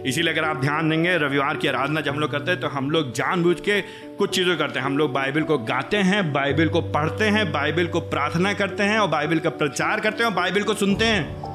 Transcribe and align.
इसीलिए 0.00 0.32
अगर 0.32 0.44
आप 0.44 0.56
ध्यान 0.56 0.90
देंगे, 0.90 1.16
रविवार 1.18 1.56
की 1.56 1.68
आराधना 1.68 2.00
जब 2.00 2.12
हम 2.12 2.20
लोग 2.20 2.30
करते 2.30 2.50
हैं 2.50 2.60
तो 2.60 2.68
हम 2.68 2.90
लोग 2.90 3.12
जानबूझ 3.12 3.58
के 3.60 3.80
कुछ 4.18 4.34
चीज़ें 4.34 4.56
करते 4.58 4.78
हैं। 4.78 4.86
हम 4.86 4.98
लोग 4.98 5.12
बाइबल 5.12 5.42
को 5.42 5.58
गाते 5.58 5.96
हैं, 5.96 6.32
बाइबल 6.32 6.68
को 6.68 6.80
पढ़ते 6.80 7.24
हैं, 7.24 7.50
बाइबल 7.52 7.86
को 7.86 8.00
प्रार्थना 8.00 8.52
करते 8.52 8.82
हैं 8.82 8.98
और 8.98 9.08
बाइबल 9.08 9.38
का 9.38 9.50
प्रचार 9.50 10.00
करते 10.00 10.22
हैं 10.22 10.30
और 10.30 10.36
बाइबल 10.36 10.62
को 10.62 10.74
सुनते 10.74 11.04
हैं। 11.04 11.48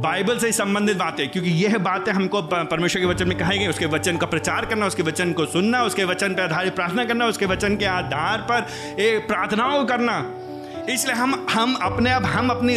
बाइबल 0.00 0.38
से 0.38 0.50
संबंधित 0.52 0.96
बातें, 0.96 1.28
क्योंकि 1.28 1.50
यह 1.50 1.76
बातें 1.78 2.12
हमको 2.12 2.42
परमेश्वर 2.42 3.00
के 3.00 3.06
वचन 3.06 3.28
में 3.28 3.36
कही 3.38 3.58
गई, 3.58 3.66
उसके 3.66 3.86
वचन 3.86 4.16
का 4.16 4.26
प्रचार 4.26 4.66
करना, 4.66 4.86
उसके 4.86 5.02
वचन 5.02 5.32
को 5.32 5.44
सुनना, 5.46 5.82
उसके 5.82 6.04
वचन 6.04 6.34
पर 6.34 6.42
आधारित 6.42 6.74
प्रार्थना 6.74 7.04
करना, 7.04 7.26
उसके 7.26 7.46
वचन 7.46 7.76
के 7.76 7.84
आधार 7.84 8.46
पर 8.50 9.00
एक 9.00 9.26
प्रार्थनाओं 9.26 9.84
करना। 9.84 10.18
इसलिए 10.90 11.14
हम 11.14 11.46
हम 11.50 11.74
अपने, 11.82 12.10
अब 12.12 12.24
हम 12.24 12.48
अपनी 12.50 12.76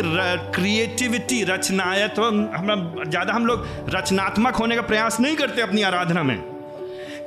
क्रिएटिविटी 0.55 1.43
रचनायत्व 1.43 2.23
हम, 2.23 3.03
ज़्यादा 3.07 3.33
हम 3.33 3.45
लोग 3.45 3.65
रचनात्मक 3.89 4.55
होने 4.55 4.75
का 4.75 4.81
प्रयास 4.81 5.19
नहीं 5.19 5.35
करते 5.35 5.61
अपनी 5.61 5.81
आराधना 5.81 6.23
में। 6.23 6.56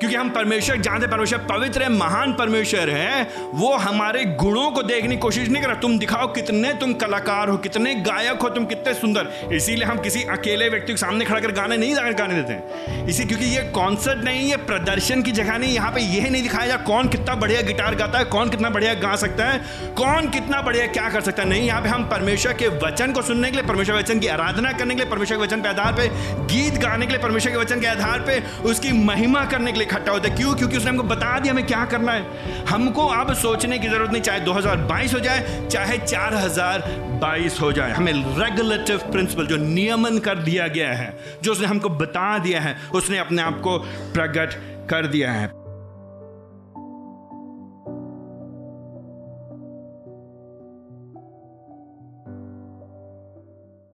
क्योंकि 0.00 0.16
हम 0.16 0.28
परमेश्वर 0.30 0.76
जानते 0.76 1.06
परमेश्वर 1.06 1.38
पवित्र 1.48 1.82
है, 1.82 1.88
महान 1.88 2.32
परमेश्वर 2.32 2.90
है, 2.90 3.22
वो 3.54 3.72
हमारे 3.78 4.24
गुणों 4.34 4.70
को 4.70 4.82
देखने 4.82 5.08
की 5.08 5.20
कोशिश 5.20 5.48
नहीं 5.48 5.62
कर 5.62 5.68
रहा। 5.68 5.80
तुम 5.80 5.98
दिखाओ 5.98 6.26
कितने 6.32 6.72
तुम 6.74 6.92
कलाकार 6.94 7.48
हो, 7.48 7.56
कितने 7.58 7.94
गायक 7.96 8.42
हो, 8.42 8.48
तुम 8.48 8.64
कितने 8.66 8.94
सुंदर। 8.94 9.28
इसीलिए 9.52 9.84
हम 9.84 9.98
किसी 9.98 10.22
अकेले 10.30 10.68
व्यक्ति 10.68 10.92
के 10.92 10.96
सामने 10.96 11.24
खड़ा 11.24 11.40
कर 11.40 11.52
गाने 11.52 11.76
नहीं 11.76 11.94
गाने 12.18 12.42
देते 12.42 13.08
इसी 13.10 13.24
क्योंकि 13.24 13.44
ये 13.46 13.62
कॉन्सर्ट 13.72 14.24
नहीं, 14.24 14.48
ये 14.50 14.56
प्रदर्शन 14.62 15.22
की 15.22 15.32
जगह 15.32 15.58
नहीं, 15.58 15.74
यहाँ 15.74 15.90
पे 15.92 16.00
यह 16.02 16.30
नहीं 16.30 16.42
दिखाया 16.42 16.66
जा 16.66 16.76
कौन 16.86 17.08
कितना 17.08 17.34
बढ़िया 17.34 17.60
गिटार 17.62 17.94
गाता 17.94 18.18
है, 18.18 18.24
कौन 18.26 18.50
कितना 18.50 18.70
बढ़िया 18.70 18.94
गा 18.94 19.14
सकता 19.16 19.48
है, 19.48 19.60
कौन 19.96 20.28
कितना 20.30 20.62
बढ़िया 20.62 20.86
क्या 20.88 21.08
कर 21.08 21.20
सकता 21.20 21.42
है। 21.42 21.48
नहीं, 21.48 21.66
यहाँ 21.66 21.82
पे 21.82 21.88
हम 21.88 22.08
परमेश्वर 22.08 22.52
के 22.54 22.68
वचन 22.78 23.12
को 23.12 23.22
सुनने 23.22 23.50
के 23.50 23.56
लिए, 23.56 23.66
परमेश्वर 23.66 23.96
वचन 23.96 24.18
की 24.18 24.26
आराधना 24.28 24.72
करने 24.72 24.94
के 24.94 25.00
लिए, 25.00 25.10
परमेश्वर 25.10 25.36
के 25.36 25.42
वचन 25.42 25.62
के 25.62 25.68
आधार 25.68 25.92
पर 25.92 26.46
गीत 26.46 26.80
गाने 26.80 27.06
के 27.06 27.12
लिए, 27.12 27.22
परमेश्वर 27.22 27.52
के 27.52 27.58
वचन 27.58 27.80
के 27.80 27.86
आधार 27.86 28.20
पर 28.20 28.68
उसकी 28.70 28.92
महिमा 29.04 29.44
करने 29.44 29.72
के 29.72 29.78
लिए 29.78 29.88
इकट्ठा 29.90 30.12
होता 30.12 30.28
है 30.28 30.36
क्यों? 30.36 30.54
क्योंकि 30.54 30.76
उसने 30.76 30.90
हमको 30.90 31.02
बता 31.02 31.38
दिया, 31.38 31.52
हमें 31.54 31.66
क्या 31.66 31.84
करना 31.84 32.12
है। 32.12 32.26
हमको 32.68 33.06
अब 33.06 33.34
सोचने 33.34 33.78
की 33.78 33.88
ज़रूरत 33.88 34.10
नहीं, 34.10 34.22
चाहे 34.22 34.40
2022 34.40 35.14
हो 35.14 35.20
जाए, 35.20 35.68
चाहे 35.70 35.98
4022 35.98 37.60
हो 37.60 37.72
जाए। 37.72 37.90
हमें 37.90 38.12
रेगुलेटिव 38.12 38.98
प्रिंसिपल 38.98 39.46
जो 39.46 39.56
नियमन 39.56 40.18
कर 40.18 40.34
दिया 40.34 40.68
गया 40.68 40.92
है, 40.92 41.18
जो 41.42 41.52
उसने 41.52 41.66
हमको 41.66 41.88
बता 41.88 42.38
दिया 42.38 42.60
है, 42.60 42.76
उसने 42.94 43.18
अपने 43.18 43.42
आप 43.42 43.60
को 43.60 43.78
प्रकट 44.14 44.54
कर 44.90 45.06
दिया 45.06 45.32
है। 45.32 45.59